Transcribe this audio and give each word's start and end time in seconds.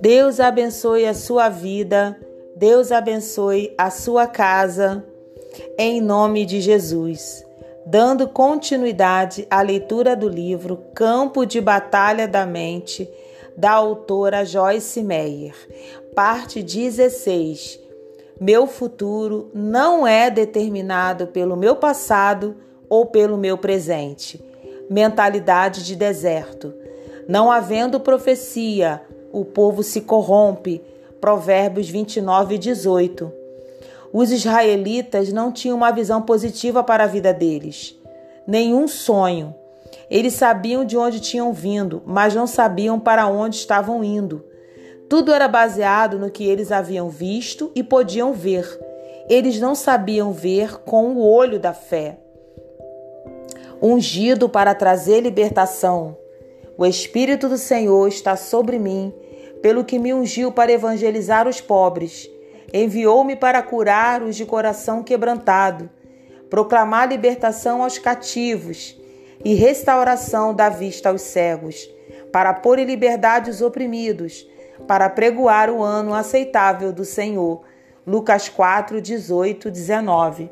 Deus 0.00 0.38
abençoe 0.38 1.06
a 1.06 1.14
sua 1.14 1.48
vida, 1.48 2.16
Deus 2.54 2.92
abençoe 2.92 3.74
a 3.76 3.90
sua 3.90 4.26
casa, 4.26 5.04
em 5.76 6.00
nome 6.00 6.46
de 6.46 6.60
Jesus. 6.60 7.44
Dando 7.84 8.28
continuidade 8.28 9.46
à 9.50 9.60
leitura 9.60 10.14
do 10.14 10.28
livro 10.28 10.78
Campo 10.94 11.44
de 11.44 11.60
Batalha 11.60 12.28
da 12.28 12.46
Mente, 12.46 13.10
da 13.56 13.72
autora 13.72 14.44
Joyce 14.44 15.02
Meyer, 15.02 15.54
parte 16.14 16.62
16. 16.62 17.80
Meu 18.40 18.68
futuro 18.68 19.50
não 19.52 20.06
é 20.06 20.30
determinado 20.30 21.26
pelo 21.26 21.56
meu 21.56 21.74
passado 21.74 22.56
ou 22.88 23.06
pelo 23.06 23.36
meu 23.36 23.58
presente. 23.58 24.47
Mentalidade 24.88 25.84
de 25.84 25.94
deserto. 25.94 26.74
Não 27.28 27.50
havendo 27.50 28.00
profecia, 28.00 29.02
o 29.32 29.44
povo 29.44 29.82
se 29.82 30.00
corrompe. 30.00 30.82
Provérbios 31.20 31.88
29 31.88 32.54
e 32.54 32.58
18. 32.58 33.32
Os 34.12 34.30
israelitas 34.30 35.32
não 35.32 35.52
tinham 35.52 35.76
uma 35.76 35.90
visão 35.90 36.22
positiva 36.22 36.82
para 36.82 37.04
a 37.04 37.08
vida 37.08 37.34
deles, 37.34 37.94
nenhum 38.46 38.88
sonho. 38.88 39.54
Eles 40.10 40.34
sabiam 40.34 40.84
de 40.84 40.96
onde 40.96 41.20
tinham 41.20 41.52
vindo, 41.52 42.02
mas 42.06 42.34
não 42.34 42.46
sabiam 42.46 42.98
para 42.98 43.26
onde 43.26 43.56
estavam 43.56 44.02
indo. 44.02 44.44
Tudo 45.08 45.32
era 45.32 45.48
baseado 45.48 46.18
no 46.18 46.30
que 46.30 46.44
eles 46.44 46.72
haviam 46.72 47.10
visto 47.10 47.70
e 47.74 47.82
podiam 47.82 48.32
ver. 48.32 48.66
Eles 49.28 49.60
não 49.60 49.74
sabiam 49.74 50.32
ver 50.32 50.78
com 50.78 51.12
o 51.14 51.26
olho 51.26 51.58
da 51.58 51.74
fé. 51.74 52.18
Ungido 53.80 54.48
para 54.48 54.74
trazer 54.74 55.20
libertação. 55.20 56.16
O 56.76 56.84
Espírito 56.84 57.48
do 57.48 57.56
Senhor 57.56 58.08
está 58.08 58.34
sobre 58.34 58.76
mim, 58.76 59.14
pelo 59.62 59.84
que 59.84 60.00
me 60.00 60.12
ungiu 60.12 60.50
para 60.50 60.72
evangelizar 60.72 61.46
os 61.46 61.60
pobres. 61.60 62.28
Enviou-me 62.74 63.36
para 63.36 63.62
curar 63.62 64.20
os 64.20 64.34
de 64.34 64.44
coração 64.44 65.04
quebrantado, 65.04 65.88
proclamar 66.50 67.08
libertação 67.08 67.84
aos 67.84 67.98
cativos 67.98 68.96
e 69.44 69.54
restauração 69.54 70.52
da 70.52 70.68
vista 70.68 71.10
aos 71.10 71.22
cegos, 71.22 71.88
para 72.32 72.52
pôr 72.52 72.80
em 72.80 72.84
liberdade 72.84 73.48
os 73.48 73.62
oprimidos, 73.62 74.44
para 74.88 75.08
pregoar 75.08 75.70
o 75.70 75.84
ano 75.84 76.14
aceitável 76.14 76.92
do 76.92 77.04
Senhor. 77.04 77.62
Lucas 78.04 78.48
4, 78.48 79.00
18, 79.00 79.70
19. 79.70 80.50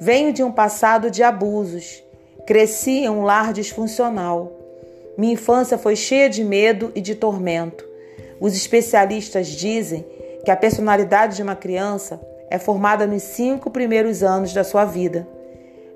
Venho 0.00 0.32
de 0.32 0.42
um 0.42 0.50
passado 0.50 1.08
de 1.08 1.22
abusos. 1.22 2.01
Cresci 2.46 3.04
em 3.04 3.08
um 3.08 3.22
lar 3.22 3.52
disfuncional. 3.52 4.52
Minha 5.16 5.34
infância 5.34 5.78
foi 5.78 5.94
cheia 5.94 6.28
de 6.28 6.42
medo 6.42 6.90
e 6.94 7.00
de 7.00 7.14
tormento. 7.14 7.86
Os 8.40 8.54
especialistas 8.56 9.46
dizem 9.46 10.04
que 10.44 10.50
a 10.50 10.56
personalidade 10.56 11.36
de 11.36 11.42
uma 11.42 11.54
criança 11.54 12.20
é 12.50 12.58
formada 12.58 13.06
nos 13.06 13.22
cinco 13.22 13.70
primeiros 13.70 14.22
anos 14.22 14.52
da 14.52 14.64
sua 14.64 14.84
vida. 14.84 15.26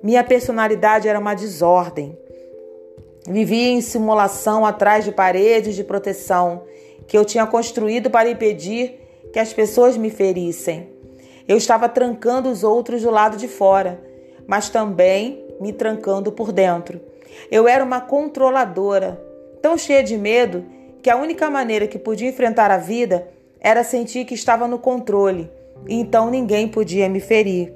Minha 0.02 0.22
personalidade 0.22 1.08
era 1.08 1.19
uma 1.19 1.34
desordem. 1.34 2.17
Vivia 3.28 3.70
em 3.70 3.80
simulação 3.80 4.64
atrás 4.64 5.05
de 5.05 5.11
paredes 5.11 5.74
de 5.74 5.83
proteção 5.83 6.62
que 7.08 7.19
eu 7.19 7.24
tinha 7.24 7.47
construído 7.47 8.08
para 8.08 8.30
impedir 8.30 9.00
que 9.33 9.39
as 9.39 9.52
pessoas 9.52 9.97
me 9.97 10.11
ferissem. 10.11 10.89
Eu 11.48 11.56
estava 11.56 11.89
trancando 11.89 12.48
os 12.48 12.62
outros 12.62 13.02
do 13.02 13.11
lado 13.11 13.36
de 13.36 13.48
fora, 13.48 14.00
mas 14.47 14.69
também 14.69 15.45
me 15.61 15.73
trancando 15.73 16.33
por 16.33 16.53
dentro. 16.53 17.01
Eu 17.51 17.69
era 17.69 17.85
uma 17.85 18.01
controladora, 18.01 19.21
tão 19.61 19.77
cheia 19.77 20.03
de 20.03 20.17
medo 20.17 20.65
que 21.03 21.11
a 21.11 21.17
única 21.17 21.48
maneira 21.51 21.87
que 21.87 21.98
podia 21.98 22.29
enfrentar 22.29 22.71
a 22.71 22.79
vida 22.79 23.29
era 23.61 23.85
sentir 23.85 24.25
que 24.25 24.35
estava 24.35 24.67
no 24.69 24.79
controle, 24.79 25.51
e 25.89 25.95
então 25.95 26.30
ninguém 26.30 26.69
podia 26.69 27.08
me 27.08 27.20
ferir. 27.20 27.73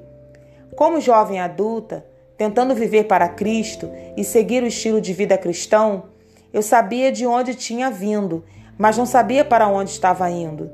Como 0.75 1.01
jovem 1.01 1.39
adulta, 1.39 2.05
tentando 2.37 2.73
viver 2.73 3.05
para 3.05 3.29
Cristo 3.29 3.89
e 4.17 4.23
seguir 4.23 4.63
o 4.63 4.67
estilo 4.67 4.99
de 4.99 5.13
vida 5.13 5.37
cristão, 5.37 6.05
eu 6.53 6.61
sabia 6.61 7.11
de 7.11 7.25
onde 7.25 7.55
tinha 7.55 7.89
vindo, 7.89 8.43
mas 8.77 8.97
não 8.97 9.05
sabia 9.05 9.45
para 9.45 9.67
onde 9.67 9.91
estava 9.91 10.29
indo. 10.29 10.71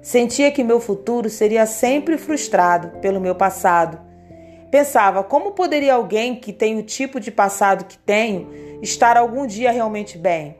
Sentia 0.00 0.50
que 0.50 0.64
meu 0.64 0.80
futuro 0.80 1.28
seria 1.28 1.66
sempre 1.66 2.16
frustrado 2.16 2.98
pelo 3.00 3.20
meu 3.20 3.34
passado 3.34 4.07
Pensava, 4.70 5.24
como 5.24 5.52
poderia 5.52 5.94
alguém 5.94 6.36
que 6.36 6.52
tem 6.52 6.78
o 6.78 6.82
tipo 6.82 7.18
de 7.18 7.30
passado 7.30 7.84
que 7.84 7.96
tenho 7.98 8.48
estar 8.82 9.16
algum 9.16 9.46
dia 9.46 9.70
realmente 9.70 10.18
bem? 10.18 10.56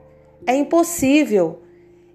É 0.46 0.54
impossível. 0.54 1.62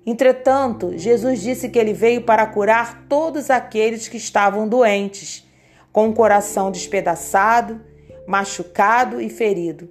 Entretanto, 0.06 0.98
Jesus 0.98 1.42
disse 1.42 1.70
que 1.70 1.78
ele 1.78 1.94
veio 1.94 2.24
para 2.24 2.46
curar 2.48 3.06
todos 3.08 3.50
aqueles 3.50 4.08
que 4.08 4.18
estavam 4.18 4.68
doentes, 4.68 5.48
com 5.92 6.09
o 6.09 6.14
coração 6.14 6.72
despedaçado, 6.72 7.80
machucado 8.28 9.22
e 9.22 9.30
ferido, 9.30 9.88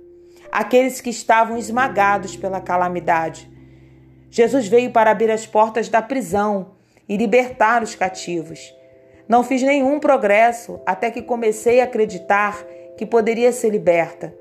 aqueles 0.51 1.01
que 1.01 1.11
estavam 1.11 1.57
esmagados 1.57 2.37
pela 2.37 2.61
calamidade. 2.61 3.49
Jesus 4.29 4.67
veio 4.67 4.91
para 4.91 5.13
abrir 5.13 5.31
as 5.31 5.47
portas 5.47 5.89
da 5.89 6.03
prisão 6.03 6.73
e 7.09 7.17
libertar 7.17 7.83
os 7.83 7.95
cativos. 7.95 8.75
Não 9.33 9.43
fiz 9.43 9.63
nenhum 9.63 9.99
progresso 9.99 10.79
até 10.85 11.11
que 11.11 11.23
comecei 11.23 11.81
a 11.81 11.85
acreditar 11.85 12.67
que 12.99 13.07
poderia 13.07 13.51
ser 13.51 13.71
liberta. 13.71 14.35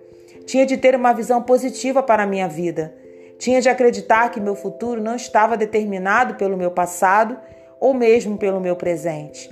Tinha 0.46 0.66
de 0.66 0.76
ter 0.76 0.98
uma 0.98 1.14
visão 1.14 1.42
positiva 1.42 2.04
para 2.04 2.24
a 2.24 2.28
minha 2.28 2.46
vida. 2.50 2.94
Tinha 3.40 3.62
de 3.62 3.70
acreditar 3.70 4.28
que 4.32 4.42
meu 4.42 4.54
futuro 4.54 5.02
não 5.02 5.16
estava 5.16 5.56
determinado 5.56 6.36
pelo 6.36 6.58
meu 6.58 6.72
passado 6.72 7.40
ou 7.80 7.94
mesmo 7.94 8.38
pelo 8.38 8.60
meu 8.60 8.76
presente. 8.76 9.50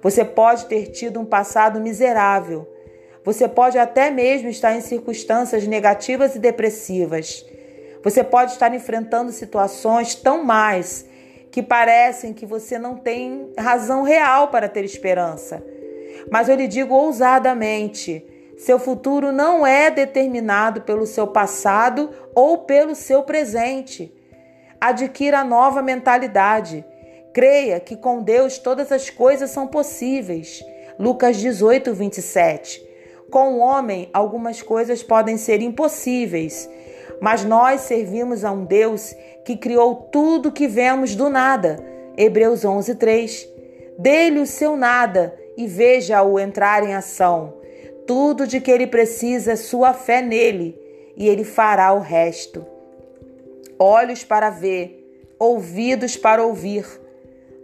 Você 0.00 0.24
pode 0.24 0.66
ter 0.66 0.92
tido 0.92 1.18
um 1.18 1.24
passado 1.24 1.80
miserável. 1.80 2.64
Você 3.24 3.48
pode 3.48 3.76
até 3.76 4.08
mesmo 4.08 4.48
estar 4.48 4.72
em 4.76 4.80
circunstâncias 4.80 5.66
negativas 5.66 6.36
e 6.36 6.38
depressivas. 6.38 7.44
Você 8.04 8.22
pode 8.22 8.52
estar 8.52 8.72
enfrentando 8.72 9.32
situações 9.32 10.14
tão 10.14 10.44
mais 10.44 11.06
que 11.50 11.62
parecem 11.62 12.32
que 12.32 12.44
você 12.44 12.78
não 12.78 12.96
tem 12.96 13.52
razão 13.58 14.02
real 14.02 14.48
para 14.48 14.68
ter 14.68 14.84
esperança. 14.84 15.62
Mas 16.30 16.48
eu 16.48 16.56
lhe 16.56 16.66
digo 16.66 16.94
ousadamente: 16.94 18.24
seu 18.56 18.78
futuro 18.78 19.32
não 19.32 19.66
é 19.66 19.90
determinado 19.90 20.80
pelo 20.82 21.06
seu 21.06 21.26
passado 21.26 22.10
ou 22.34 22.58
pelo 22.58 22.94
seu 22.94 23.22
presente. 23.22 24.12
Adquira 24.80 25.44
nova 25.44 25.82
mentalidade. 25.82 26.84
Creia 27.32 27.78
que 27.78 27.96
com 27.96 28.22
Deus 28.22 28.58
todas 28.58 28.90
as 28.90 29.10
coisas 29.10 29.50
são 29.50 29.66
possíveis. 29.66 30.64
Lucas 30.98 31.36
18, 31.36 31.92
27. 31.92 32.86
Com 33.30 33.54
o 33.54 33.58
homem, 33.58 34.08
algumas 34.12 34.62
coisas 34.62 35.02
podem 35.02 35.36
ser 35.36 35.60
impossíveis, 35.60 36.70
mas 37.20 37.44
nós 37.44 37.82
servimos 37.82 38.44
a 38.44 38.52
um 38.52 38.64
Deus 38.64 39.14
que 39.44 39.56
criou 39.56 39.94
tudo 39.94 40.52
que 40.52 40.66
vemos 40.66 41.14
do 41.14 41.28
nada. 41.28 41.78
Hebreus 42.16 42.64
11, 42.64 42.94
3. 42.94 43.48
Dê-lhe 43.98 44.40
o 44.40 44.46
seu 44.46 44.76
nada 44.76 45.34
e 45.56 45.66
veja-o 45.66 46.38
entrar 46.38 46.82
em 46.82 46.94
ação. 46.94 47.54
Tudo 48.06 48.46
de 48.46 48.60
que 48.60 48.70
ele 48.70 48.86
precisa 48.86 49.52
é 49.52 49.56
sua 49.56 49.92
fé 49.92 50.22
nele, 50.22 50.78
e 51.16 51.28
ele 51.28 51.44
fará 51.44 51.92
o 51.92 52.00
resto. 52.00 52.64
Olhos 53.78 54.22
para 54.22 54.50
ver, 54.50 55.24
ouvidos 55.38 56.16
para 56.16 56.44
ouvir. 56.44 56.84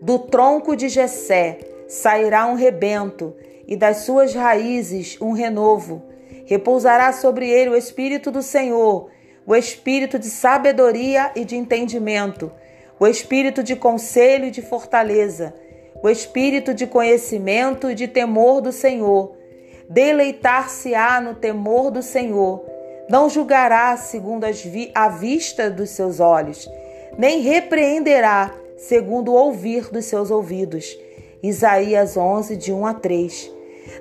Do 0.01 0.19
tronco 0.19 0.75
de 0.75 0.89
Jessé 0.89 1.59
sairá 1.87 2.47
um 2.47 2.55
rebento, 2.55 3.35
e 3.69 3.77
das 3.77 3.99
suas 3.99 4.35
raízes 4.35 5.17
um 5.21 5.33
renovo. 5.33 6.03
Repousará 6.45 7.13
sobre 7.13 7.49
ele 7.49 7.71
o 7.71 7.77
Espírito 7.77 8.31
do 8.31 8.43
Senhor, 8.43 9.11
o 9.47 9.55
espírito 9.55 10.19
de 10.19 10.27
sabedoria 10.27 11.33
e 11.35 11.45
de 11.45 11.57
entendimento, 11.57 12.53
o 12.99 13.07
espírito 13.07 13.63
de 13.63 13.75
conselho 13.75 14.47
e 14.47 14.51
de 14.51 14.63
fortaleza, 14.63 15.55
o 16.03 16.09
espírito 16.09 16.73
de 16.75 16.87
conhecimento 16.87 17.91
e 17.91 17.95
de 17.95 18.09
temor 18.09 18.61
do 18.61 18.73
Senhor. 18.73 19.37
Deleitar-se-á 19.89 21.21
no 21.21 21.35
temor 21.35 21.91
do 21.91 22.03
Senhor. 22.03 22.65
Não 23.09 23.29
julgará 23.29 23.97
segundo 23.97 24.45
a 24.95 25.09
vista 25.09 25.69
dos 25.69 25.91
seus 25.91 26.21
olhos, 26.21 26.69
nem 27.19 27.41
repreenderá 27.41 28.55
segundo 28.77 29.33
o 29.33 29.35
ouvir 29.35 29.91
dos 29.91 30.07
seus 30.07 30.31
ouvidos. 30.31 30.97
Isaías 31.43 32.17
11, 32.17 32.57
de 32.57 32.73
1 32.73 32.87
a 32.87 32.95
3. 32.95 33.51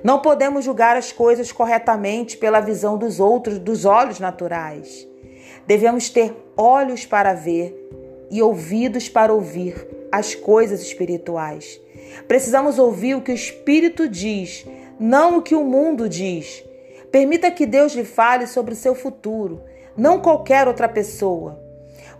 Não 0.02 0.20
podemos 0.20 0.64
julgar 0.64 0.96
as 0.96 1.12
coisas 1.12 1.50
corretamente 1.50 2.36
pela 2.36 2.60
visão 2.60 2.96
dos 2.96 3.18
outros, 3.18 3.58
dos 3.58 3.84
olhos 3.84 4.20
naturais. 4.20 5.11
Devemos 5.66 6.08
ter 6.10 6.34
olhos 6.56 7.06
para 7.06 7.34
ver 7.34 7.78
e 8.30 8.42
ouvidos 8.42 9.08
para 9.08 9.32
ouvir 9.32 9.86
as 10.10 10.34
coisas 10.34 10.82
espirituais. 10.82 11.80
Precisamos 12.26 12.78
ouvir 12.78 13.14
o 13.14 13.20
que 13.20 13.32
o 13.32 13.34
Espírito 13.34 14.08
diz, 14.08 14.66
não 14.98 15.38
o 15.38 15.42
que 15.42 15.54
o 15.54 15.64
mundo 15.64 16.08
diz. 16.08 16.64
Permita 17.10 17.50
que 17.50 17.66
Deus 17.66 17.92
lhe 17.92 18.04
fale 18.04 18.46
sobre 18.46 18.72
o 18.72 18.76
seu 18.76 18.94
futuro, 18.94 19.62
não 19.96 20.20
qualquer 20.20 20.66
outra 20.66 20.88
pessoa. 20.88 21.60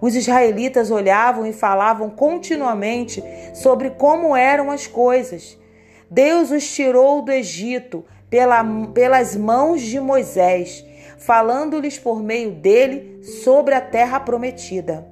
Os 0.00 0.14
israelitas 0.14 0.90
olhavam 0.90 1.46
e 1.46 1.52
falavam 1.52 2.10
continuamente 2.10 3.22
sobre 3.54 3.90
como 3.90 4.34
eram 4.36 4.70
as 4.70 4.86
coisas. 4.86 5.56
Deus 6.10 6.50
os 6.50 6.68
tirou 6.74 7.22
do 7.22 7.30
Egito 7.30 8.04
pela, 8.28 8.64
pelas 8.92 9.36
mãos 9.36 9.80
de 9.80 10.00
Moisés, 10.00 10.84
falando-lhes 11.24 11.98
por 11.98 12.22
meio 12.22 12.52
dele 12.52 13.22
sobre 13.22 13.74
a 13.74 13.80
terra 13.80 14.20
prometida. 14.20 15.06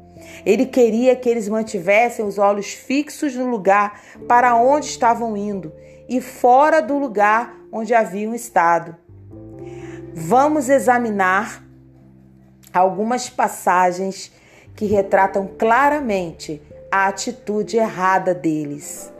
Ele 0.45 0.67
queria 0.67 1.17
que 1.17 1.29
eles 1.29 1.49
mantivessem 1.49 2.25
os 2.25 2.39
olhos 2.39 2.73
fixos 2.73 3.35
no 3.35 3.49
lugar 3.49 4.01
para 4.29 4.55
onde 4.55 4.87
estavam 4.87 5.37
indo 5.37 5.73
e 6.09 6.21
fora 6.21 6.81
do 6.81 6.99
lugar 6.99 7.57
onde 7.73 7.95
haviam 7.95 8.35
estado. 8.35 8.97
Vamos 10.13 10.69
examinar 10.69 11.65
algumas 12.73 13.29
passagens 13.31 14.33
que 14.75 14.87
retratam 14.87 15.49
claramente 15.59 16.61
a 16.91 17.07
atitude 17.07 17.77
errada 17.77 18.35
deles. 18.35 19.13